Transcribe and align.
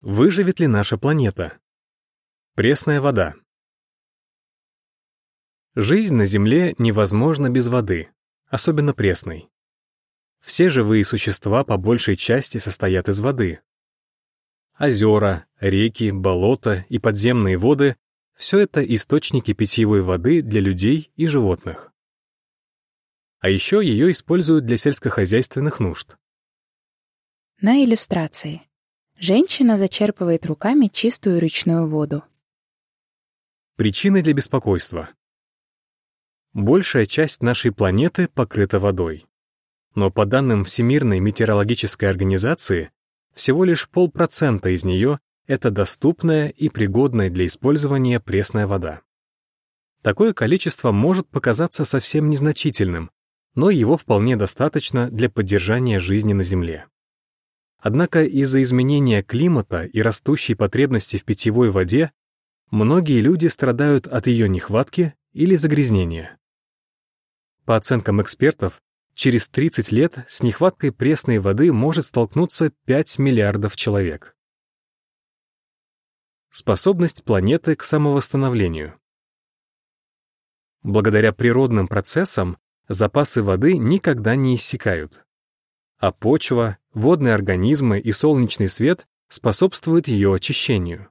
Выживет 0.00 0.60
ли 0.60 0.66
наша 0.66 0.96
планета? 0.96 1.58
Пресная 2.54 3.02
вода. 3.02 3.34
Жизнь 5.74 6.14
на 6.14 6.24
Земле 6.24 6.74
невозможна 6.78 7.50
без 7.50 7.68
воды, 7.68 8.08
особенно 8.46 8.94
пресной. 8.94 9.50
Все 10.40 10.70
живые 10.70 11.04
существа 11.04 11.64
по 11.64 11.76
большей 11.76 12.16
части 12.16 12.56
состоят 12.56 13.10
из 13.10 13.20
воды. 13.20 13.60
Озера, 14.78 15.44
реки, 15.60 16.10
болота 16.10 16.86
и 16.88 16.98
подземные 16.98 17.58
воды— 17.58 17.96
все 18.34 18.60
это 18.60 18.82
источники 18.82 19.52
питьевой 19.52 20.00
воды 20.00 20.40
для 20.40 20.62
людей 20.62 21.12
и 21.16 21.26
животных. 21.26 21.92
А 23.40 23.50
еще 23.50 23.84
ее 23.84 24.10
используют 24.12 24.64
для 24.64 24.78
сельскохозяйственных 24.78 25.78
нужд. 25.78 26.16
На 27.60 27.84
иллюстрации. 27.84 28.69
Женщина 29.22 29.76
зачерпывает 29.76 30.46
руками 30.46 30.86
чистую 30.86 31.40
речную 31.40 31.86
воду. 31.86 32.24
Причины 33.76 34.22
для 34.22 34.32
беспокойства. 34.32 35.10
Большая 36.54 37.04
часть 37.04 37.42
нашей 37.42 37.70
планеты 37.70 38.28
покрыта 38.28 38.78
водой. 38.78 39.26
Но 39.94 40.10
по 40.10 40.24
данным 40.24 40.64
Всемирной 40.64 41.20
метеорологической 41.20 42.08
организации, 42.08 42.92
всего 43.34 43.64
лишь 43.64 43.90
полпроцента 43.90 44.70
из 44.70 44.84
нее— 44.84 45.20
это 45.46 45.70
доступная 45.70 46.48
и 46.48 46.70
пригодная 46.70 47.28
для 47.28 47.46
использования 47.46 48.20
пресная 48.20 48.66
вода. 48.66 49.02
Такое 50.00 50.32
количество 50.32 50.92
может 50.92 51.28
показаться 51.28 51.84
совсем 51.84 52.30
незначительным, 52.30 53.10
но 53.54 53.68
его 53.68 53.98
вполне 53.98 54.36
достаточно 54.36 55.10
для 55.10 55.28
поддержания 55.28 56.00
жизни 56.00 56.32
на 56.32 56.42
Земле. 56.42 56.86
Однако 57.80 58.24
из-за 58.24 58.62
изменения 58.62 59.22
климата 59.22 59.84
и 59.84 60.02
растущей 60.02 60.54
потребности 60.54 61.16
в 61.16 61.24
питьевой 61.24 61.70
воде 61.70 62.12
многие 62.70 63.20
люди 63.20 63.46
страдают 63.46 64.06
от 64.06 64.26
ее 64.26 64.48
нехватки 64.48 65.14
или 65.32 65.54
загрязнения. 65.56 66.38
По 67.64 67.76
оценкам 67.76 68.20
экспертов, 68.20 68.82
через 69.14 69.48
30 69.48 69.92
лет 69.92 70.26
с 70.28 70.42
нехваткой 70.42 70.92
пресной 70.92 71.38
воды 71.38 71.72
может 71.72 72.04
столкнуться 72.04 72.70
5 72.84 73.18
миллиардов 73.18 73.76
человек. 73.76 74.36
Способность 76.50 77.24
планеты 77.24 77.76
к 77.76 77.82
самовосстановлению. 77.82 78.98
Благодаря 80.82 81.32
природным 81.32 81.88
процессам 81.88 82.58
запасы 82.88 83.42
воды 83.42 83.78
никогда 83.78 84.34
не 84.34 84.56
иссякают 84.56 85.24
а 86.00 86.12
почва, 86.12 86.78
водные 86.94 87.34
организмы 87.34 88.00
и 88.00 88.10
солнечный 88.10 88.70
свет 88.70 89.06
способствуют 89.28 90.08
ее 90.08 90.34
очищению. 90.34 91.10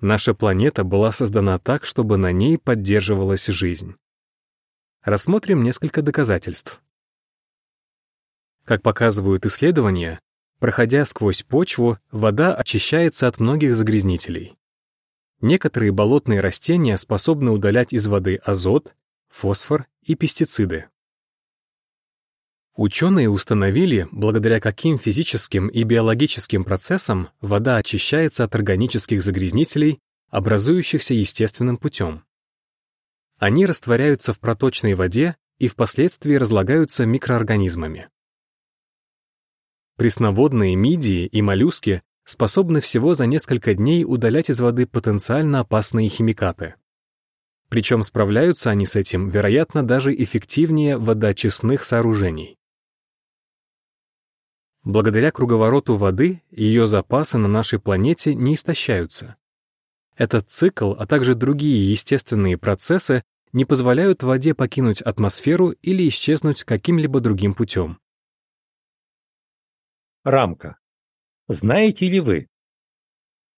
Наша 0.00 0.34
планета 0.34 0.82
была 0.82 1.12
создана 1.12 1.58
так, 1.60 1.84
чтобы 1.84 2.16
на 2.16 2.32
ней 2.32 2.58
поддерживалась 2.58 3.46
жизнь. 3.46 3.94
Рассмотрим 5.02 5.62
несколько 5.62 6.02
доказательств. 6.02 6.82
Как 8.64 8.82
показывают 8.82 9.46
исследования, 9.46 10.20
проходя 10.58 11.04
сквозь 11.04 11.44
почву, 11.44 11.98
вода 12.10 12.54
очищается 12.54 13.28
от 13.28 13.38
многих 13.38 13.76
загрязнителей. 13.76 14.56
Некоторые 15.40 15.92
болотные 15.92 16.40
растения 16.40 16.98
способны 16.98 17.52
удалять 17.52 17.92
из 17.92 18.06
воды 18.08 18.36
азот, 18.36 18.94
фосфор 19.28 19.86
и 20.02 20.16
пестициды. 20.16 20.88
Ученые 22.82 23.28
установили, 23.28 24.08
благодаря 24.10 24.58
каким 24.58 24.98
физическим 24.98 25.68
и 25.68 25.82
биологическим 25.82 26.64
процессам 26.64 27.28
вода 27.42 27.76
очищается 27.76 28.44
от 28.44 28.54
органических 28.54 29.22
загрязнителей, 29.22 29.98
образующихся 30.30 31.12
естественным 31.12 31.76
путем. 31.76 32.24
Они 33.38 33.66
растворяются 33.66 34.32
в 34.32 34.40
проточной 34.40 34.94
воде 34.94 35.36
и 35.58 35.68
впоследствии 35.68 36.36
разлагаются 36.36 37.04
микроорганизмами. 37.04 38.08
Пресноводные 39.98 40.74
мидии 40.74 41.26
и 41.26 41.42
моллюски 41.42 42.02
способны 42.24 42.80
всего 42.80 43.12
за 43.12 43.26
несколько 43.26 43.74
дней 43.74 44.06
удалять 44.06 44.48
из 44.48 44.58
воды 44.58 44.86
потенциально 44.86 45.60
опасные 45.60 46.08
химикаты. 46.08 46.76
Причем 47.68 48.02
справляются 48.02 48.70
они 48.70 48.86
с 48.86 48.96
этим, 48.96 49.28
вероятно, 49.28 49.86
даже 49.86 50.14
эффективнее 50.14 50.96
водоочистных 50.96 51.84
сооружений. 51.84 52.56
Благодаря 54.90 55.30
круговороту 55.30 55.94
воды 55.94 56.42
ее 56.50 56.88
запасы 56.88 57.38
на 57.38 57.46
нашей 57.46 57.78
планете 57.78 58.34
не 58.34 58.54
истощаются. 58.54 59.36
Этот 60.16 60.50
цикл, 60.50 60.94
а 60.94 61.06
также 61.06 61.36
другие 61.36 61.88
естественные 61.92 62.58
процессы 62.58 63.22
не 63.52 63.64
позволяют 63.64 64.24
воде 64.24 64.52
покинуть 64.52 65.00
атмосферу 65.00 65.70
или 65.70 66.08
исчезнуть 66.08 66.64
каким-либо 66.64 67.20
другим 67.20 67.54
путем. 67.54 68.00
Рамка. 70.24 70.76
Знаете 71.46 72.08
ли 72.08 72.18
вы? 72.18 72.48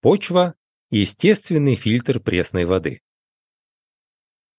Почва– 0.00 0.54
естественный 0.90 1.74
фильтр 1.74 2.20
пресной 2.20 2.64
воды. 2.64 3.02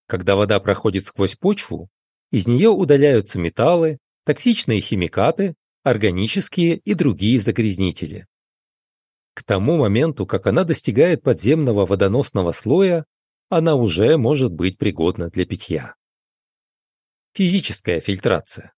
Когда 0.05 0.35
вода 0.35 0.59
проходит 0.59 1.07
сквозь 1.07 1.35
почву, 1.35 1.89
из 2.29 2.45
нее 2.47 2.69
удаляются 2.69 3.39
металлы, 3.39 3.97
токсичные 4.23 4.81
химикаты 4.81 5.55
органические 5.83 6.77
и 6.77 6.93
другие 6.93 7.39
загрязнители. 7.39 8.27
К 9.33 9.43
тому 9.43 9.77
моменту, 9.77 10.25
как 10.25 10.47
она 10.47 10.63
достигает 10.63 11.23
подземного 11.23 11.85
водоносного 11.85 12.51
слоя, 12.51 13.05
она 13.49 13.75
уже 13.75 14.17
может 14.17 14.51
быть 14.51 14.77
пригодна 14.77 15.29
для 15.29 15.45
питья. 15.45 15.95
Физическая 17.33 18.01
фильтрация. 18.01 18.73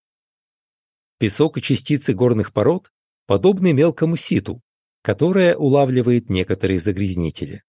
Песок 1.18 1.58
и 1.58 1.62
частицы 1.62 2.14
горных 2.14 2.54
пород 2.54 2.92
подобны 3.26 3.74
мелкому 3.74 4.16
ситу, 4.16 4.62
которое 5.02 5.56
улавливает 5.56 6.30
некоторые 6.30 6.80
загрязнители. 6.80 7.64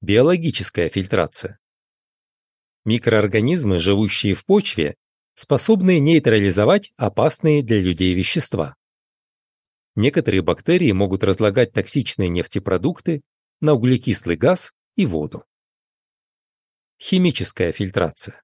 Биологическая 0.00 0.88
фильтрация. 0.88 1.58
Микроорганизмы, 2.84 3.78
живущие 3.78 4.34
в 4.34 4.44
почве, 4.44 4.96
способные 5.36 6.00
нейтрализовать 6.00 6.92
опасные 6.96 7.62
для 7.62 7.78
людей 7.78 8.14
вещества. 8.14 8.74
Некоторые 9.94 10.40
бактерии 10.40 10.92
могут 10.92 11.22
разлагать 11.22 11.72
токсичные 11.72 12.30
нефтепродукты 12.30 13.20
на 13.60 13.74
углекислый 13.74 14.36
газ 14.36 14.72
и 14.96 15.04
воду. 15.04 15.44
Химическая 16.98 17.70
фильтрация. 17.72 18.42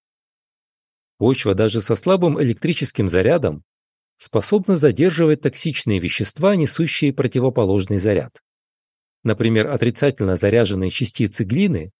Почва 1.16 1.54
даже 1.54 1.80
со 1.80 1.96
слабым 1.96 2.40
электрическим 2.42 3.08
зарядом 3.08 3.64
способна 4.18 4.76
задерживать 4.76 5.40
токсичные 5.40 5.98
вещества, 5.98 6.56
несущие 6.56 7.14
противоположный 7.14 7.98
заряд. 7.98 8.42
Например, 9.24 9.68
отрицательно 9.68 10.36
заряженные 10.36 10.90
частицы 10.90 11.44
глины 11.44 11.90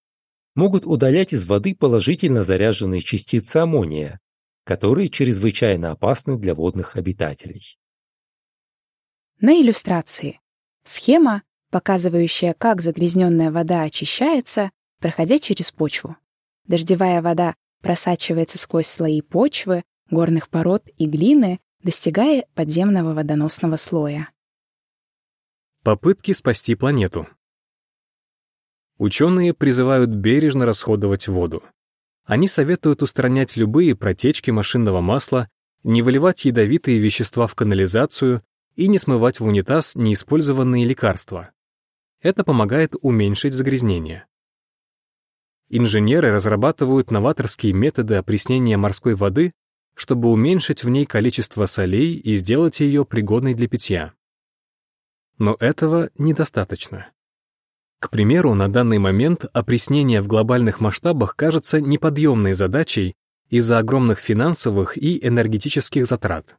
могут 0.54 0.84
удалять 0.84 1.32
из 1.32 1.46
воды 1.46 1.74
положительно 1.74 2.44
заряженные 2.44 3.00
частицы 3.00 3.56
аммония, 3.56 4.20
которые 4.64 5.08
чрезвычайно 5.08 5.90
опасны 5.90 6.38
для 6.38 6.54
водных 6.54 6.96
обитателей. 6.96 7.78
На 9.40 9.60
иллюстрации. 9.60 10.40
Схема, 10.84 11.42
показывающая, 11.70 12.54
как 12.54 12.80
загрязненная 12.80 13.50
вода 13.50 13.82
очищается, 13.82 14.70
проходя 15.00 15.38
через 15.38 15.72
почву. 15.72 16.16
Дождевая 16.66 17.20
вода 17.22 17.54
просачивается 17.80 18.58
сквозь 18.58 18.86
слои 18.86 19.20
почвы, 19.20 19.82
горных 20.10 20.48
пород 20.48 20.88
и 20.96 21.06
глины, 21.06 21.58
достигая 21.82 22.46
подземного 22.54 23.14
водоносного 23.14 23.76
слоя. 23.76 24.30
Попытки 25.82 26.32
спасти 26.32 26.76
планету. 26.76 27.26
Ученые 28.98 29.52
призывают 29.52 30.10
бережно 30.10 30.64
расходовать 30.64 31.26
воду. 31.26 31.64
Они 32.24 32.48
советуют 32.48 33.02
устранять 33.02 33.56
любые 33.56 33.96
протечки 33.96 34.50
машинного 34.50 35.00
масла, 35.00 35.48
не 35.82 36.02
выливать 36.02 36.44
ядовитые 36.44 36.98
вещества 36.98 37.46
в 37.46 37.54
канализацию 37.54 38.42
и 38.76 38.86
не 38.88 38.98
смывать 38.98 39.40
в 39.40 39.44
унитаз 39.44 39.94
неиспользованные 39.96 40.84
лекарства. 40.84 41.50
Это 42.20 42.44
помогает 42.44 42.94
уменьшить 43.00 43.54
загрязнение. 43.54 44.26
Инженеры 45.68 46.30
разрабатывают 46.30 47.10
новаторские 47.10 47.72
методы 47.72 48.14
опреснения 48.14 48.76
морской 48.76 49.14
воды, 49.14 49.52
чтобы 49.94 50.30
уменьшить 50.30 50.84
в 50.84 50.88
ней 50.88 51.04
количество 51.04 51.66
солей 51.66 52.14
и 52.14 52.36
сделать 52.36 52.80
ее 52.80 53.04
пригодной 53.04 53.54
для 53.54 53.68
питья. 53.68 54.14
Но 55.38 55.56
этого 55.58 56.10
недостаточно. 56.16 57.10
К 58.02 58.10
примеру, 58.10 58.54
на 58.54 58.68
данный 58.68 58.98
момент 58.98 59.44
опреснение 59.52 60.20
в 60.22 60.26
глобальных 60.26 60.80
масштабах 60.80 61.36
кажется 61.36 61.80
неподъемной 61.80 62.54
задачей 62.54 63.14
из-за 63.48 63.78
огромных 63.78 64.18
финансовых 64.18 64.98
и 64.98 65.24
энергетических 65.24 66.04
затрат. 66.04 66.56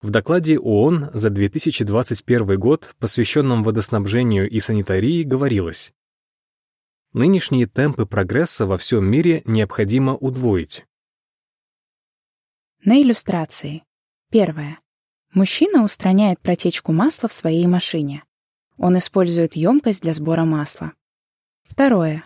В 0.00 0.08
докладе 0.08 0.58
ООН 0.58 1.10
за 1.12 1.28
2021 1.28 2.58
год, 2.58 2.94
посвященном 2.98 3.62
водоснабжению 3.62 4.48
и 4.48 4.58
санитарии, 4.58 5.22
говорилось, 5.22 5.92
нынешние 7.12 7.66
темпы 7.66 8.06
прогресса 8.06 8.64
во 8.64 8.78
всем 8.78 9.04
мире 9.04 9.42
необходимо 9.44 10.16
удвоить. 10.16 10.86
На 12.82 13.02
иллюстрации. 13.02 13.84
Первое. 14.30 14.80
Мужчина 15.34 15.84
устраняет 15.84 16.40
протечку 16.40 16.92
масла 16.92 17.28
в 17.28 17.34
своей 17.34 17.66
машине. 17.66 18.24
Он 18.78 18.98
использует 18.98 19.56
емкость 19.56 20.02
для 20.02 20.14
сбора 20.14 20.44
масла. 20.44 20.92
Второе. 21.64 22.24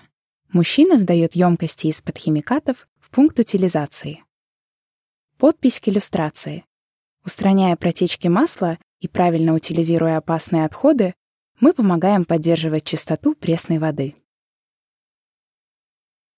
Мужчина 0.53 0.97
сдает 0.97 1.35
емкости 1.35 1.89
из-под 1.89 2.17
химикатов 2.19 2.89
в 3.01 3.11
пункт 3.11 3.39
утилизации. 3.39 4.25
Подпись 5.37 5.79
к 5.79 5.89
иллюстрации. 5.89 6.65
Устраняя 7.25 7.77
протечки 7.77 8.29
масла 8.29 8.79
и 9.01 9.09
правильно 9.09 9.55
утилизируя 9.55 10.17
опасные 10.17 10.65
отходы, 10.65 11.15
мы 11.61 11.75
помогаем 11.75 12.25
поддерживать 12.25 12.85
чистоту 12.85 13.35
пресной 13.35 13.79
воды. 13.79 14.15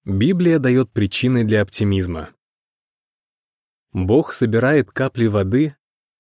Библия 0.05 0.59
дает 0.59 0.91
причины 0.91 1.45
для 1.45 1.63
оптимизма. 1.63 2.31
Бог 3.93 4.33
собирает 4.33 4.91
капли 4.91 5.27
воды, 5.27 5.77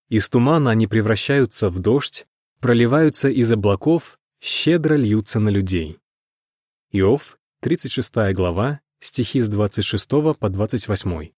из 0.09 0.29
тумана 0.29 0.71
они 0.71 0.87
превращаются 0.87 1.71
в 1.71 1.79
дождь, 1.79 2.27
проливаются 2.61 3.29
из 3.29 3.51
облаков, 3.51 4.19
щедро 4.41 4.95
льются 4.95 5.41
на 5.41 5.49
людей. 5.49 5.99
Иов, 6.93 7.39
36 7.61 8.33
глава, 8.35 8.81
стихи 9.01 9.41
с 9.41 9.49
26 9.49 10.09
по 10.39 10.49
28. 10.49 11.33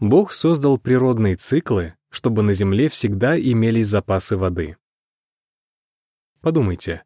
Бог 0.00 0.32
создал 0.32 0.76
природные 0.76 1.36
циклы, 1.36 1.94
чтобы 2.10 2.42
на 2.42 2.52
Земле 2.52 2.88
всегда 2.88 3.38
имелись 3.40 3.88
запасы 3.88 4.36
воды. 4.36 4.76
Подумайте, 6.40 7.04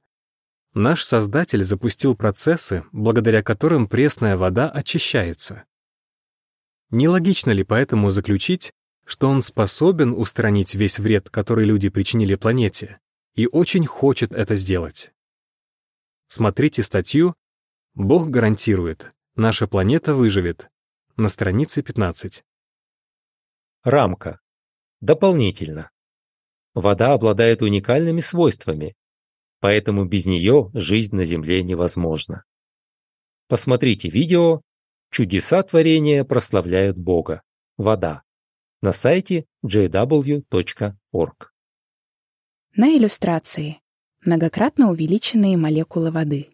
наш 0.74 1.04
Создатель 1.04 1.62
запустил 1.62 2.16
процессы, 2.16 2.84
благодаря 2.90 3.42
которым 3.44 3.86
пресная 3.86 4.36
вода 4.36 4.68
очищается. 4.68 5.64
Нелогично 6.90 7.52
ли 7.52 7.62
поэтому 7.62 8.10
заключить, 8.10 8.72
что 9.08 9.30
он 9.30 9.40
способен 9.40 10.12
устранить 10.12 10.74
весь 10.74 10.98
вред, 10.98 11.30
который 11.30 11.64
люди 11.64 11.88
причинили 11.88 12.34
планете, 12.34 13.00
и 13.34 13.46
очень 13.46 13.86
хочет 13.86 14.32
это 14.32 14.54
сделать? 14.54 15.12
Смотрите 16.28 16.82
статью 16.82 17.34
«Бог 17.94 18.28
гарантирует, 18.28 19.12
наша 19.34 19.66
планета 19.66 20.12
выживет» 20.12 20.68
на 21.16 21.30
странице 21.30 21.80
15. 21.80 22.44
Рамка. 23.82 24.40
Дополнительно. 25.00 25.90
Вода 26.74 27.14
обладает 27.14 27.62
уникальными 27.62 28.20
свойствами, 28.20 28.94
поэтому 29.60 30.04
без 30.04 30.26
нее 30.26 30.70
жизнь 30.74 31.16
на 31.16 31.24
Земле 31.24 31.62
невозможна. 31.62 32.44
Посмотрите 33.46 34.10
видео 34.10 34.60
Чудеса 35.10 35.62
творения 35.62 36.24
прославляют 36.24 36.98
Бога. 36.98 37.40
Вода. 37.78 38.22
На 38.80 38.92
сайте 38.92 39.44
jw.org. 39.64 41.52
На 42.76 42.96
иллюстрации. 42.96 43.80
Многократно 44.24 44.90
увеличенные 44.92 45.56
молекулы 45.56 46.12
воды. 46.12 46.50